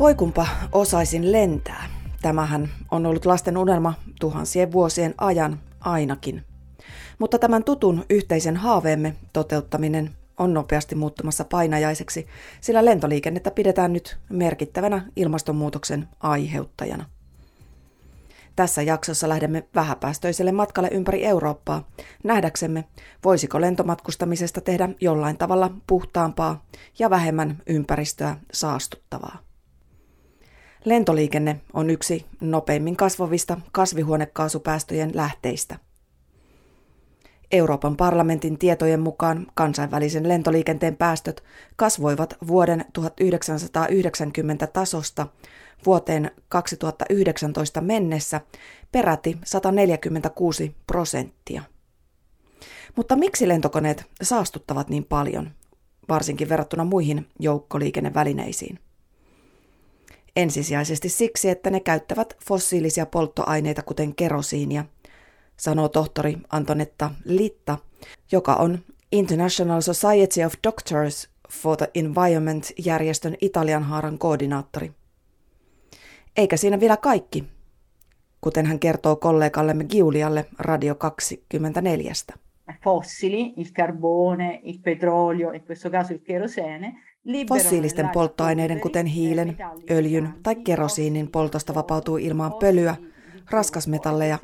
[0.00, 1.86] Voi kumpa osaisin lentää.
[2.22, 6.44] Tämähän on ollut lasten unelma tuhansien vuosien ajan ainakin.
[7.18, 12.26] Mutta tämän tutun yhteisen haaveemme toteuttaminen on nopeasti muuttumassa painajaiseksi,
[12.60, 17.04] sillä lentoliikennettä pidetään nyt merkittävänä ilmastonmuutoksen aiheuttajana.
[18.56, 21.88] Tässä jaksossa lähdemme vähäpäästöiselle matkalle ympäri Eurooppaa,
[22.24, 22.84] nähdäksemme,
[23.24, 26.64] voisiko lentomatkustamisesta tehdä jollain tavalla puhtaampaa
[26.98, 29.49] ja vähemmän ympäristöä saastuttavaa.
[30.84, 35.78] Lentoliikenne on yksi nopeimmin kasvavista kasvihuonekaasupäästöjen lähteistä.
[37.52, 41.44] Euroopan parlamentin tietojen mukaan kansainvälisen lentoliikenteen päästöt
[41.76, 45.26] kasvoivat vuoden 1990 tasosta
[45.86, 48.40] vuoteen 2019 mennessä
[48.92, 51.62] peräti 146 prosenttia.
[52.96, 55.50] Mutta miksi lentokoneet saastuttavat niin paljon,
[56.08, 58.78] varsinkin verrattuna muihin joukkoliikennevälineisiin?
[60.36, 64.84] Ensisijaisesti siksi, että ne käyttävät fossiilisia polttoaineita kuten kerosiinia,
[65.56, 67.78] sanoo tohtori Antonetta Litta,
[68.32, 68.78] joka on
[69.12, 74.92] International Society of Doctors for the Environment-järjestön Italian haaran koordinaattori.
[76.36, 77.44] Eikä siinä vielä kaikki,
[78.40, 82.12] kuten hän kertoo kollegallemme Giulialle Radio 24.
[82.84, 87.02] Fossili, il carbone, il petrolio, in questo caso il kerosene,
[87.48, 89.56] Fossiilisten polttoaineiden, kuten hiilen,
[89.90, 92.96] öljyn tai kerosiinin poltosta vapautuu ilmaan pölyä,
[93.50, 94.38] raskasmetalleja,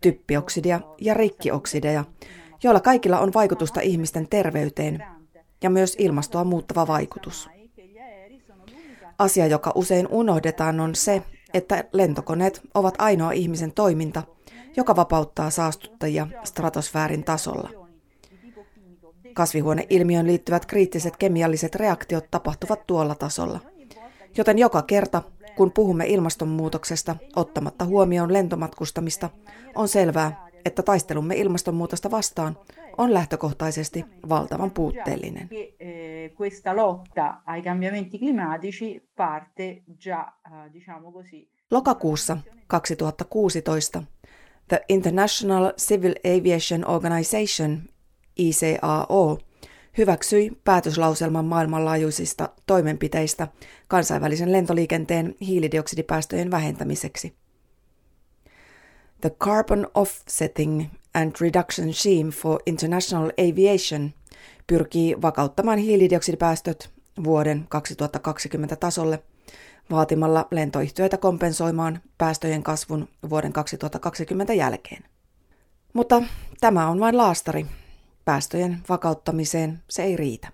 [0.00, 2.04] typpioksidia ja rikkioksideja,
[2.62, 5.04] joilla kaikilla on vaikutusta ihmisten terveyteen
[5.62, 7.50] ja myös ilmastoa muuttava vaikutus.
[9.18, 11.22] Asia, joka usein unohdetaan, on se,
[11.54, 14.22] että lentokoneet ovat ainoa ihmisen toiminta,
[14.76, 17.79] joka vapauttaa saastuttajia stratosfäärin tasolla.
[19.34, 23.60] Kasvihuoneilmiön liittyvät kriittiset kemialliset reaktiot tapahtuvat tuolla tasolla.
[24.36, 25.22] Joten joka kerta,
[25.56, 29.30] kun puhumme ilmastonmuutoksesta ottamatta huomioon lentomatkustamista,
[29.74, 32.56] on selvää, että taistelumme ilmastonmuutosta vastaan
[32.98, 35.48] on lähtökohtaisesti valtavan puutteellinen.
[35.50, 36.32] Eh, eh,
[41.70, 44.02] Lokakuussa 2016
[44.68, 47.82] The International Civil Aviation Organization
[48.40, 49.38] ICAO
[49.98, 53.48] hyväksyi päätöslauselman maailmanlaajuisista toimenpiteistä
[53.88, 57.34] kansainvälisen lentoliikenteen hiilidioksidipäästöjen vähentämiseksi.
[59.20, 60.84] The Carbon Offsetting
[61.14, 64.10] and Reduction Scheme for International Aviation
[64.66, 66.90] pyrkii vakauttamaan hiilidioksidipäästöt
[67.24, 69.22] vuoden 2020 tasolle
[69.90, 75.04] vaatimalla lentoyhtiöitä kompensoimaan päästöjen kasvun vuoden 2020 jälkeen.
[75.92, 76.22] Mutta
[76.60, 77.66] tämä on vain laastari.
[78.24, 80.48] Päästöjen vakauttamiseen se ei riitä.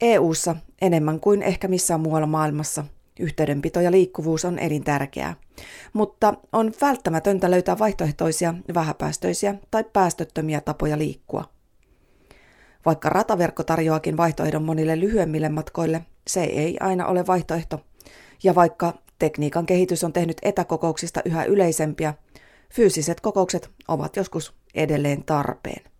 [0.00, 2.84] EU:ssa enemmän kuin ehkä missään muualla maailmassa
[3.20, 5.36] Yhteydenpito ja liikkuvuus on elintärkeää,
[5.92, 11.44] mutta on välttämätöntä löytää vaihtoehtoisia, vähäpäästöisiä tai päästöttömiä tapoja liikkua.
[12.86, 17.80] Vaikka rataverkko tarjoakin vaihtoehdon monille lyhyemmille matkoille, se ei aina ole vaihtoehto.
[18.42, 22.14] Ja vaikka tekniikan kehitys on tehnyt etäkokouksista yhä yleisempiä,
[22.74, 25.90] fyysiset kokoukset ovat joskus edelleen tarpeen.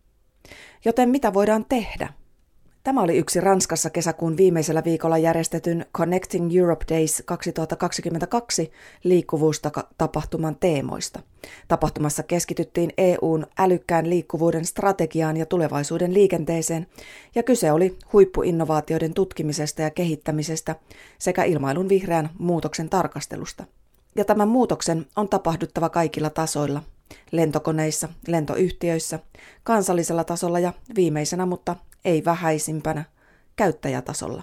[0.85, 2.09] Joten mitä voidaan tehdä?
[2.85, 8.73] Tämä oli yksi Ranskassa kesäkuun viimeisellä viikolla järjestetyn Connecting Europe Days 2022
[9.05, 11.21] liikkuvuustapahtuman teemoista.
[11.69, 16.87] Tapahtumassa keskityttiin EUn älykkään liikkuvuuden strategiaan ja tulevaisuuden liikenteeseen,
[17.35, 20.77] ja kyse oli huippuinnovaatioiden tutkimisesta ja kehittämisestä
[21.19, 23.65] sekä ilmailun vihreän muutoksen tarkastelusta.
[24.17, 26.83] Ja tämän muutoksen on tapahduttava kaikilla tasoilla,
[27.31, 29.19] lentokoneissa, lentoyhtiöissä,
[29.63, 33.05] kansallisella tasolla ja viimeisenä, mutta ei vähäisimpänä,
[33.57, 34.43] käyttäjätasolla.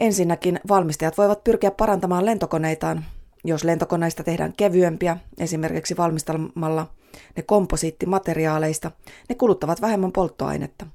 [0.00, 3.04] Ensinnäkin valmistajat voivat pyrkiä parantamaan lentokoneitaan,
[3.44, 6.90] jos lentokoneista tehdään kevyempiä, esimerkiksi valmistamalla
[7.36, 8.90] ne komposiittimateriaaleista,
[9.28, 10.86] ne kuluttavat vähemmän polttoainetta.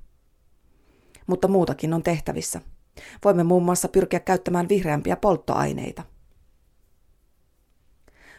[1.27, 2.61] Mutta muutakin on tehtävissä.
[3.25, 6.03] Voimme muun muassa pyrkiä käyttämään vihreämpiä polttoaineita.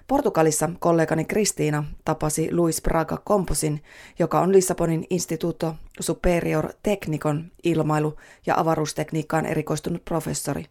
[0.09, 3.81] Portugalissa kollegani Kristiina tapasi Luis Braga Komposin,
[4.19, 8.17] joka on Lissabonin Instituto Superior Technicon ilmailu-
[8.47, 10.65] ja avaruustekniikkaan erikoistunut professori.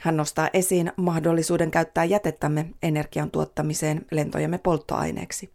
[0.00, 5.50] Hän nostaa esiin mahdollisuuden käyttää jätettämme energian tuottamiseen lentojemme polttoaineeksi.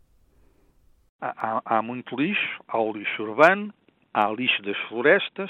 [1.22, 3.74] Há, muito lixo, há o lixo urbano,
[4.14, 5.50] há lixo das florestas,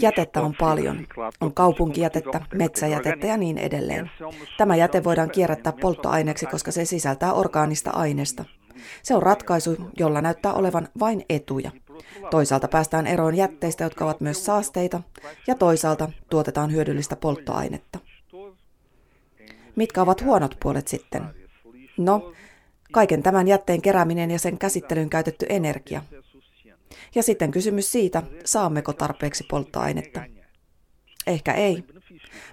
[0.00, 1.06] Jätettä on paljon.
[1.40, 4.10] On kaupunkijätettä, metsäjätettä ja niin edelleen.
[4.58, 8.44] Tämä jäte voidaan kierrättää polttoaineeksi, koska se sisältää orgaanista aineesta.
[9.02, 11.70] Se on ratkaisu, jolla näyttää olevan vain etuja.
[12.30, 15.00] Toisaalta päästään eroon jätteistä, jotka ovat myös saasteita,
[15.46, 17.98] ja toisaalta tuotetaan hyödyllistä polttoainetta.
[19.76, 21.22] Mitkä ovat huonot puolet sitten?
[21.98, 22.32] No,
[22.92, 26.02] kaiken tämän jätteen kerääminen ja sen käsittelyyn käytetty energia.
[27.14, 30.20] Ja sitten kysymys siitä, saammeko tarpeeksi polttoainetta.
[31.26, 31.84] Ehkä ei,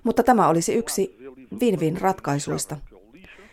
[0.03, 1.17] mutta tämä olisi yksi
[1.59, 2.77] win-win ratkaisuista.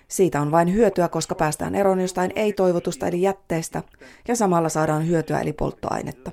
[0.08, 3.82] Siitä on vain hyötyä, koska päästään eroon jostain ei-toivotusta eli jätteestä
[4.28, 6.32] ja samalla saadaan hyötyä eli polttoainetta.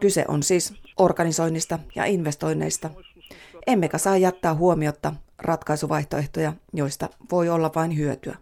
[0.00, 2.90] Kyse on siis organisoinnista ja investoinneista.
[3.66, 8.36] Emmekä saa jättää huomiotta ratkaisuvaihtoehtoja, joista voi olla vain hyötyä.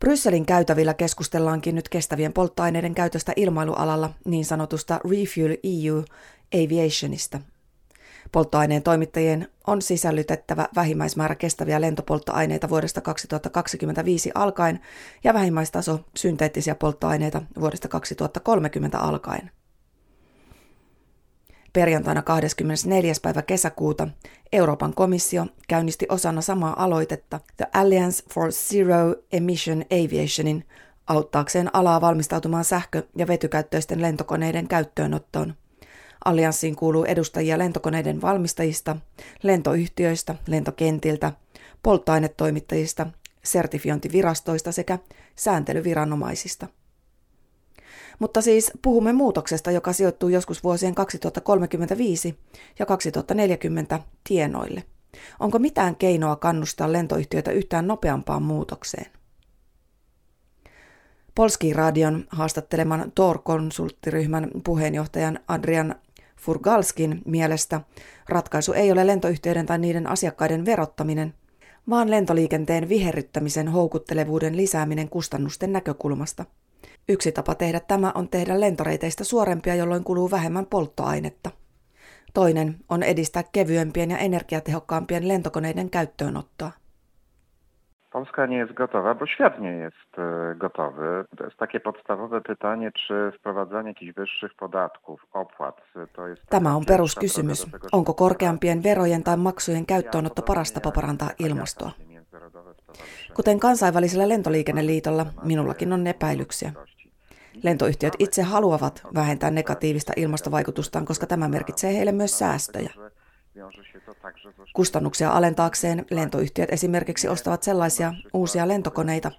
[0.00, 6.04] Brysselin käytävillä keskustellaankin nyt kestävien polttoaineiden käytöstä ilmailualalla niin sanotusta Refuel EU
[6.54, 7.40] Aviationista.
[8.32, 14.80] Polttoaineen toimittajien on sisällytettävä vähimmäismäärä kestäviä lentopolttoaineita vuodesta 2025 alkaen
[15.24, 19.50] ja vähimmäistaso synteettisiä polttoaineita vuodesta 2030 alkaen.
[21.74, 23.12] Perjantaina 24.
[23.22, 24.08] päivä kesäkuuta
[24.52, 30.64] Euroopan komissio käynnisti osana samaa aloitetta The Alliance for Zero Emission Aviationin
[31.06, 35.54] auttaakseen alaa valmistautumaan sähkö- ja vetykäyttöisten lentokoneiden käyttöönottoon.
[36.24, 38.96] Allianssiin kuuluu edustajia lentokoneiden valmistajista,
[39.42, 41.32] lentoyhtiöistä, lentokentiltä,
[41.82, 43.06] polttoainetoimittajista,
[43.42, 44.98] sertifiointivirastoista sekä
[45.36, 46.66] sääntelyviranomaisista.
[48.18, 52.38] Mutta siis puhumme muutoksesta, joka sijoittuu joskus vuosien 2035
[52.78, 54.84] ja 2040 tienoille.
[55.40, 59.06] Onko mitään keinoa kannustaa lentoyhtiöitä yhtään nopeampaan muutokseen?
[61.34, 65.94] Polski Radion haastatteleman TOR-konsulttiryhmän puheenjohtajan Adrian
[66.40, 67.80] Furgalskin mielestä
[68.28, 71.34] ratkaisu ei ole lentoyhtiöiden tai niiden asiakkaiden verottaminen,
[71.90, 76.44] vaan lentoliikenteen viherryttämisen houkuttelevuuden lisääminen kustannusten näkökulmasta–
[77.08, 81.50] Yksi tapa tehdä tämä on tehdä lentoreiteistä suorempia, jolloin kuluu vähemmän polttoainetta.
[82.34, 86.70] Toinen on edistää kevyempien ja energiatehokkaampien lentokoneiden käyttöönottoa.
[88.12, 91.24] Polska nie jest gotowa, bo świat nie jest e, gotowy.
[91.36, 95.80] To jest takie podstawowe pytanie, czy wprowadzanie jakichś wyższych podatków, opłat,
[96.12, 96.42] to jest...
[96.50, 97.66] Tämä on peruskysymys.
[97.92, 101.90] Onko korkeampien verojen tai maksujen käyttöönotto paras tapa parantaa ilmastoa?
[103.34, 106.72] Kuten kansainvälisellä lentoliikenneliitolla, minullakin on epäilyksiä.
[107.64, 112.90] Lentoyhtiöt itse haluavat vähentää negatiivista ilmastovaikutustaan, koska tämä merkitsee heille myös säästöjä.
[114.72, 119.30] Kustannuksia alentaakseen lentoyhtiöt esimerkiksi ostavat sellaisia uusia lentokoneita,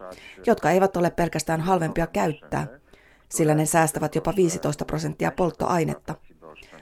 [0.45, 2.68] jotka eivät ole pelkästään halvempia käyttää,
[3.30, 6.16] sillä ne säästävät jopa 15 prosenttia polttoainetta,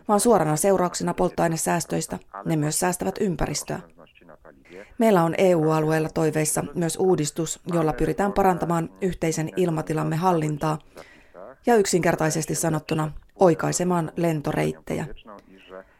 [0.07, 3.79] vaan suorana seurauksena polttoainesäästöistä ne myös säästävät ympäristöä.
[4.97, 10.79] Meillä on EU-alueella toiveissa myös uudistus, jolla pyritään parantamaan yhteisen ilmatilamme hallintaa
[11.65, 15.05] ja yksinkertaisesti sanottuna oikaisemaan lentoreittejä.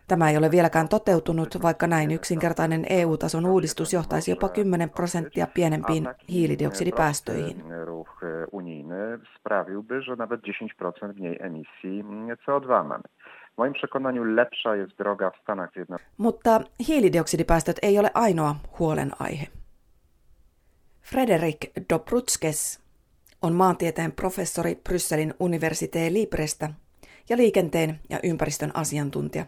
[0.07, 6.09] Tämä ei ole vieläkään toteutunut, vaikka näin yksinkertainen EU-tason uudistus johtaisi jopa 10 prosenttia pienempiin
[6.29, 7.63] hiilidioksidipäästöihin.
[16.17, 19.47] Mutta hiilidioksidipäästöt ei ole ainoa huolenaihe.
[21.01, 21.57] Frederik
[21.89, 22.82] Dobrutskes
[23.43, 26.69] on maantieteen professori Brysselin Université Librestä
[27.29, 29.45] ja liikenteen ja ympäristön asiantuntija.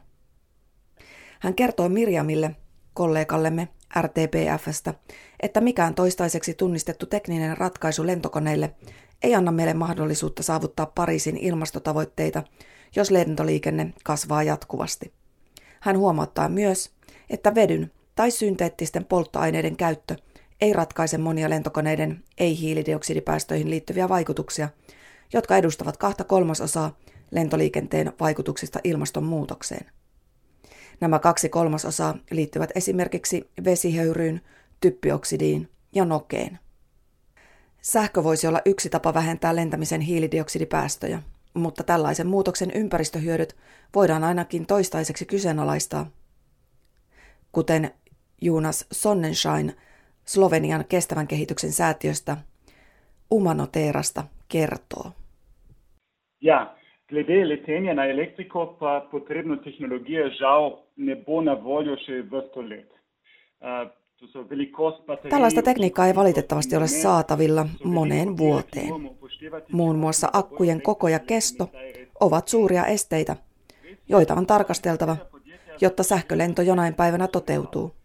[1.40, 2.56] Hän kertoo Mirjamille,
[2.94, 3.68] kollegallemme
[4.02, 4.94] RTPFstä,
[5.40, 8.76] että mikään toistaiseksi tunnistettu tekninen ratkaisu lentokoneille
[9.24, 12.44] ei anna meille mahdollisuutta saavuttaa Pariisin ilmastotavoitteita
[12.96, 15.14] jos lentoliikenne kasvaa jatkuvasti.
[15.80, 16.92] Hän huomauttaa myös,
[17.30, 20.16] että vedyn tai synteettisten polttoaineiden käyttö
[20.62, 24.70] ei ratkaise monia lentokoneiden ei-hiilidioksidipäästöihin liittyviä vaikutuksia,
[25.34, 26.98] jotka edustavat kahta kolmasosaa
[27.32, 29.86] lentoliikenteen vaikutuksista ilmastonmuutokseen.
[31.02, 34.42] Nämä kaksi kolmasosaa liittyvät esimerkiksi vesihöyryyn,
[34.82, 36.60] typpioksidiin ja nokeen.
[37.82, 41.22] Sähkö voisi olla yksi tapa vähentää lentämisen hiilidioksidipäästöjä–
[41.56, 43.56] mutta tällaisen muutoksen ympäristöhyödyt
[43.96, 46.12] voidaan ainakin toistaiseksi kyseenalaistaa.
[47.52, 47.92] Kuten
[48.42, 49.76] Jonas Sonnenschein
[50.26, 52.38] Slovenian kestävän kehityksen säätiöstä
[53.32, 55.12] Umanoteerasta kertoo.
[56.42, 56.76] Ja,
[57.10, 62.96] glede letenja na elektriko pa potrebno tehnologijo žal ne bo na voljo še vrsto let.
[65.30, 68.90] Tällaista tekniikkaa ei valitettavasti ole saatavilla moneen vuoteen.
[69.72, 71.70] Muun muassa akkujen koko ja kesto
[72.20, 73.36] ovat suuria esteitä,
[74.10, 75.18] joita on tarkasteltava,
[75.82, 77.96] jotta sähkölento jonain päivänä toteutuu.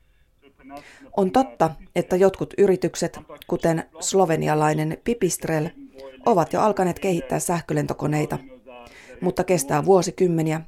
[1.16, 5.68] On totta, että jotkut yritykset, kuten slovenialainen Pipistrel,
[6.26, 8.38] ovat jo alkaneet kehittää sähkölentokoneita,
[9.20, 10.60] mutta kestää vuosikymmeniä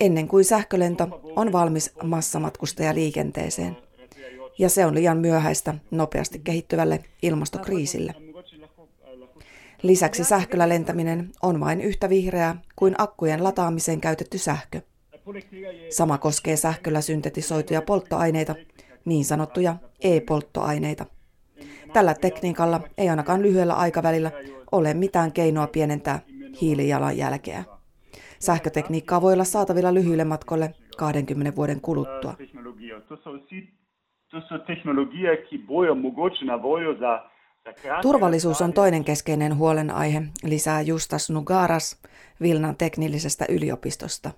[0.00, 3.76] ennen kuin sähkölento on valmis massamatkustajaliikenteeseen.
[4.58, 8.14] Ja se on liian myöhäistä nopeasti kehittyvälle ilmastokriisille.
[9.82, 14.80] Lisäksi sähköllä lentäminen on vain yhtä vihreää kuin akkujen lataamiseen käytetty sähkö.
[15.90, 18.54] Sama koskee sähköllä syntetisoituja polttoaineita,
[19.04, 21.06] niin sanottuja e-polttoaineita.
[21.92, 24.30] Tällä tekniikalla ei ainakaan lyhyellä aikavälillä
[24.72, 26.20] ole mitään keinoa pienentää
[26.60, 27.64] hiilijalanjälkeä.
[28.38, 32.34] Sähkötekniikkaa voi olla saatavilla lyhyille matkoille 20 vuoden kuluttua.
[38.02, 42.02] Turvallisuus on toinen keskeinen huolenaihe, lisää Justas Nugaras
[42.42, 44.30] Vilnan teknillisestä yliopistosta.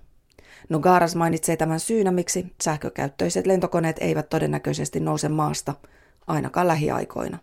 [0.69, 5.73] Nugaras mainitsee tämän syynä, miksi sähkökäyttöiset lentokoneet eivät todennäköisesti nouse maasta,
[6.27, 7.37] ainakaan lähiaikoina.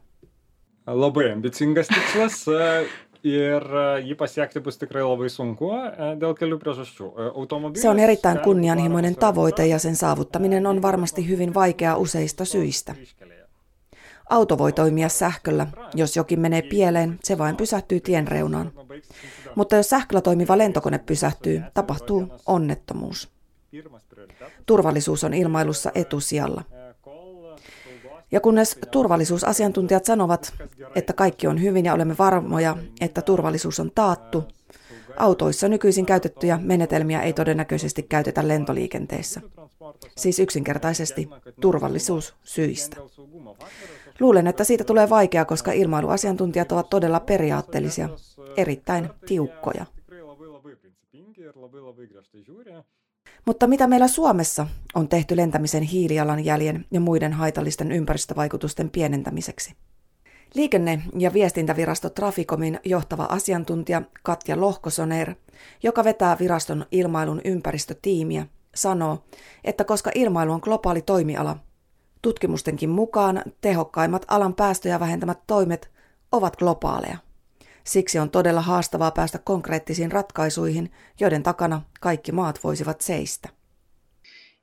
[0.87, 2.45] Labai ambicingas tikslas
[3.25, 3.63] ir
[4.03, 5.71] jį pasiekti bus tikrai labai sunku
[6.19, 7.11] dėl kelių priežasčių.
[7.79, 12.95] Se on erittäin kunnianhimoinen tavoite ja sen saavuttaminen on varmasti hyvin vaikea useista syistä.
[14.31, 15.67] Auto voi toimia sähköllä.
[15.95, 18.73] Jos jokin menee pieleen, se vain pysähtyy tien reunaan.
[19.55, 23.31] Mutta jos sähköllä toimiva lentokone pysähtyy, tapahtuu onnettomuus.
[24.67, 26.65] Turvallisuus on ilmailussa etusijalla.
[28.31, 30.55] Ja kunnes turvallisuusasiantuntijat sanovat,
[30.95, 34.45] että kaikki on hyvin ja olemme varmoja, että turvallisuus on taattu,
[35.17, 39.41] autoissa nykyisin käytettyjä menetelmiä ei todennäköisesti käytetä lentoliikenteessä.
[40.17, 41.29] Siis yksinkertaisesti
[41.61, 42.97] turvallisuus syistä.
[44.21, 48.09] Luulen, että siitä tulee vaikea, koska ilmailuasiantuntijat ovat todella periaatteellisia,
[48.57, 49.87] erittäin tiukkoja.
[53.47, 59.75] Mutta mitä meillä Suomessa on tehty lentämisen hiilijalanjäljen ja muiden haitallisten ympäristövaikutusten pienentämiseksi?
[60.55, 65.35] Liikenne- ja viestintävirasto Traficomin johtava asiantuntija Katja Lohkosoner,
[65.83, 69.25] joka vetää viraston ilmailun ympäristötiimiä, sanoo,
[69.65, 71.57] että koska ilmailu on globaali toimiala,
[72.23, 75.91] tutkimustenkin mukaan tehokkaimmat alan päästöjä vähentämät toimet
[76.33, 77.17] ovat globaaleja.
[77.85, 83.49] Siksi on todella haastavaa päästä konkreettisiin ratkaisuihin, joiden takana kaikki maat voisivat seistä.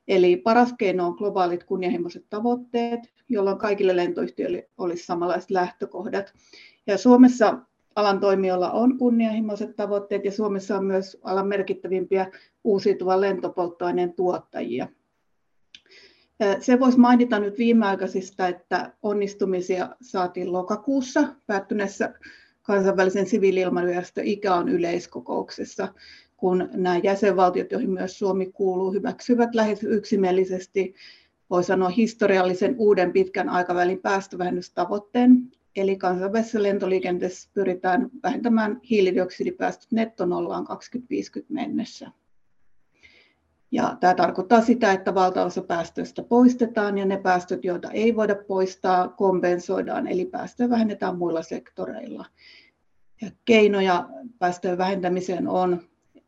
[0.08, 6.32] Eli paras keino on globaalit kunnianhimoiset tavoitteet, jolloin kaikille lentoyhtiöille olisi samanlaiset lähtökohdat.
[6.86, 7.58] Ja Suomessa
[7.96, 12.30] alan toimijoilla on kunnianhimoiset tavoitteet ja Suomessa on myös alan merkittävimpiä
[12.64, 14.88] uusiutuvan lentopolttoaineen tuottajia.
[16.60, 22.14] Se voisi mainita nyt viimeaikaisista, että onnistumisia saatiin lokakuussa päättyneessä
[22.62, 25.88] kansainvälisen siviili-ilmailujärjestö ICAOn yleiskokouksessa,
[26.36, 30.94] kun nämä jäsenvaltiot, joihin myös Suomi kuuluu, hyväksyvät lähes yksimielisesti,
[31.50, 35.50] voi sanoa historiallisen uuden pitkän aikavälin päästövähennystavoitteen.
[35.76, 42.10] Eli kansainvälisessä lentoliikenteessä pyritään vähentämään hiilidioksidipäästöt nettonollaan 2050 mennessä.
[43.72, 49.08] Ja tämä tarkoittaa sitä, että valtaosa päästöistä poistetaan ja ne päästöt, joita ei voida poistaa,
[49.08, 52.24] kompensoidaan, eli päästöjä vähennetään muilla sektoreilla.
[53.22, 54.08] Ja keinoja
[54.38, 55.82] päästöjen vähentämiseen on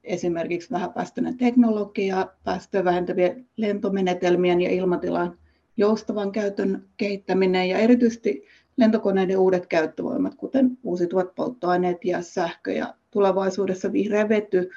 [0.04, 5.38] esimerkiksi vähäpäästöinen teknologia, päästöjen vähentävien lentomenetelmien ja ilmatilan
[5.76, 8.44] joustavan käytön kehittäminen ja erityisesti
[8.76, 14.70] lentokoneiden uudet käyttövoimat, kuten uusiutuvat polttoaineet ja sähkö ja tulevaisuudessa vihreä vety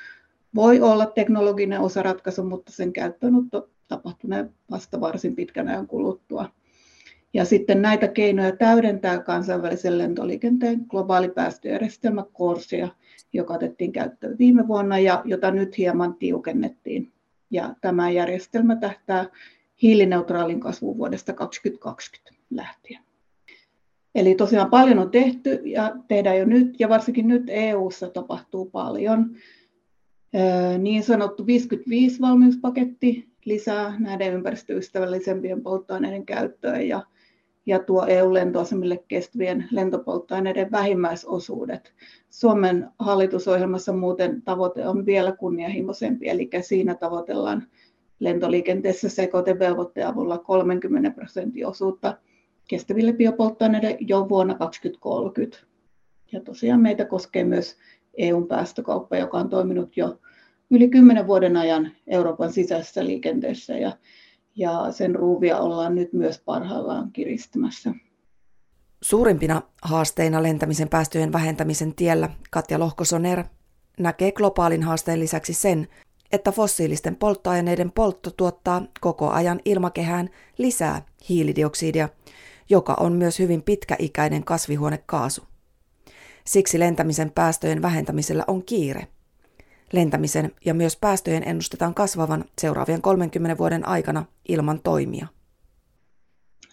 [0.56, 6.50] voi olla teknologinen osaratkaisu, mutta sen käyttöönotto tapahtunee vasta varsin pitkän ajan kuluttua.
[7.34, 12.88] Ja sitten näitä keinoja täydentää kansainvälisen lentoliikenteen globaali päästöjärjestelmä Corsia,
[13.34, 17.12] joka otettiin käyttöön viime vuonna ja jota nyt hieman tiukennettiin.
[17.52, 19.26] Ja tämä järjestelmä tähtää
[19.82, 23.02] hiilineutraalin kasvuun vuodesta 2020 lähtien.
[24.16, 29.36] Eli tosiaan paljon on tehty ja tehdään jo nyt, ja varsinkin nyt EU:ssa tapahtuu paljon.
[30.78, 37.04] Niin sanottu 55-valmiuspaketti lisää näiden ympäristöystävällisempien polttoaineiden käyttöä ja,
[37.66, 41.94] ja tuo EU-lentoasemille kestävien lentopolttoaineiden vähimmäisosuudet.
[42.30, 47.68] Suomen hallitusohjelmassa muuten tavoite on vielä kunnianhimoisempi, eli siinä tavoitellaan
[48.20, 52.18] lentoliikenteessä sekoitevelvoitteen avulla 30 prosentin osuutta
[52.68, 55.58] kestäville biopolttoaineille jo vuonna 2030.
[56.32, 57.78] Ja tosiaan meitä koskee myös
[58.18, 60.20] EUn päästökauppa, joka on toiminut jo
[60.72, 63.98] yli kymmenen vuoden ajan Euroopan sisäisessä liikenteessä ja,
[64.56, 67.94] ja sen ruuvia ollaan nyt myös parhaillaan kiristämässä.
[69.02, 73.44] Suurimpina haasteina lentämisen päästöjen vähentämisen tiellä Katja Lohkosoner
[74.00, 75.88] näkee globaalin haasteen lisäksi sen,
[76.32, 82.10] että fossiilisten polttoaineiden poltto tuottaa koko ajan ilmakehään lisää hiilidioksidia,
[82.70, 85.42] joka on myös hyvin pitkäikäinen kasvihuonekaasu.
[86.46, 89.08] Siksi lentämisen päästöjen vähentämisellä on kiire.
[89.94, 95.28] Lentämisen ja myös päästöjen ennustetaan kasvavan seuraavien 30 vuoden aikana ilman toimia.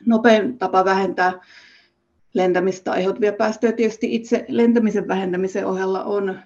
[0.06, 1.32] Nopein tapa vähentää
[2.34, 6.38] lentämistä aiheutuvia päästöjä tietysti itse lentämisen vähentämisen ohella on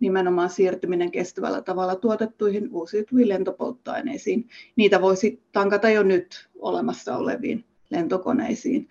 [0.00, 4.48] nimenomaan siirtyminen kestävällä tavalla tuotettuihin uusiutuviin lentopolttoaineisiin.
[4.76, 8.88] Niitä voisi tankata jo nyt olemassa oleviin lentokoneisiin,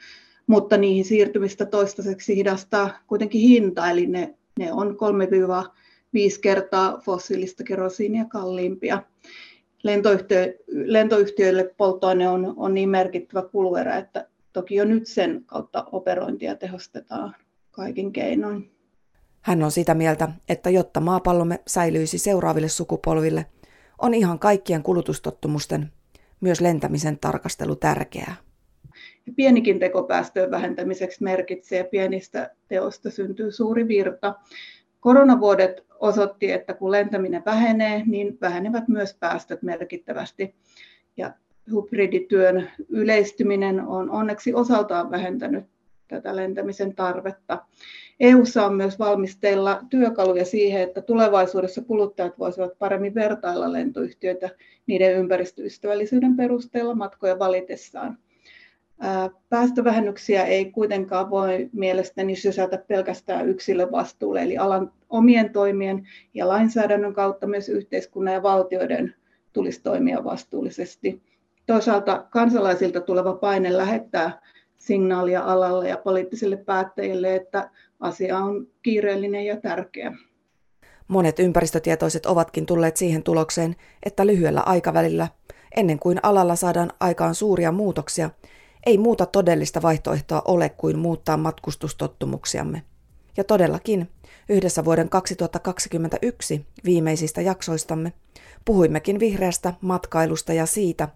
[0.47, 4.97] mutta niihin siirtymistä toistaiseksi hidastaa kuitenkin hinta, eli ne, ne on
[6.15, 9.03] 3-5 kertaa fossiilista kerosiinia kalliimpia.
[9.83, 16.55] Lentoyhtiö, lentoyhtiöille polttoaine on, on niin merkittävä kuluerä, että toki jo nyt sen kautta operointia
[16.55, 17.35] tehostetaan
[17.71, 18.71] kaikin keinoin.
[19.41, 23.45] Hän on sitä mieltä, että jotta maapallomme säilyisi seuraaville sukupolville,
[24.01, 25.91] on ihan kaikkien kulutustottumusten,
[26.41, 28.35] myös lentämisen tarkastelu tärkeää.
[29.35, 34.35] Pienikin teko päästöjen vähentämiseksi merkitsee, pienistä teosta syntyy suuri virta.
[34.99, 40.55] Koronavuodet osoitti, että kun lentäminen vähenee, niin vähenevät myös päästöt merkittävästi.
[41.17, 41.33] Ja
[41.71, 45.65] hybridityön yleistyminen on onneksi osaltaan vähentänyt
[46.07, 47.65] tätä lentämisen tarvetta.
[48.19, 54.49] EU:ssa on myös valmisteilla työkaluja siihen, että tulevaisuudessa kuluttajat voisivat paremmin vertailla lentoyhtiöitä
[54.87, 58.17] niiden ympäristöystävällisyyden perusteella matkoja valitessaan.
[59.49, 67.13] Päästövähennyksiä ei kuitenkaan voi mielestäni sysätä pelkästään yksilön vastuulle, eli alan omien toimien ja lainsäädännön
[67.13, 69.15] kautta myös yhteiskunnan ja valtioiden
[69.53, 71.21] tulisi toimia vastuullisesti.
[71.65, 74.41] Toisaalta kansalaisilta tuleva paine lähettää
[74.75, 80.13] signaalia alalle ja poliittisille päättäjille, että asia on kiireellinen ja tärkeä.
[81.07, 85.27] Monet ympäristötietoiset ovatkin tulleet siihen tulokseen, että lyhyellä aikavälillä,
[85.75, 88.29] ennen kuin alalla saadaan aikaan suuria muutoksia,
[88.87, 92.83] ei muuta todellista vaihtoehtoa ole kuin muuttaa matkustustottumuksiamme.
[93.37, 94.09] Ja todellakin,
[94.49, 98.13] yhdessä vuoden 2021 viimeisistä jaksoistamme
[98.65, 101.09] puhuimmekin vihreästä matkailusta ja siitä,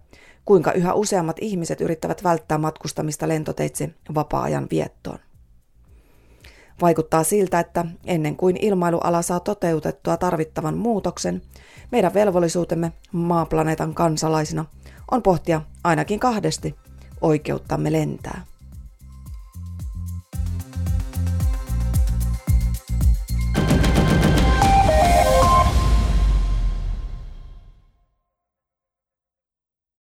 [0.44, 5.18] kuinka yhä useammat ihmiset yrittävät välttää matkustamista lentoteitse vapaa-ajan viettoon.
[6.80, 11.42] Vaikuttaa siltä, että ennen kuin ilmailuala saa toteutettua tarvittavan muutoksen,
[11.92, 14.64] meidän velvollisuutemme maaplaneetan kansalaisina
[15.10, 16.74] on pohtia ainakin kahdesti
[17.22, 18.44] oikeuttamme lentää.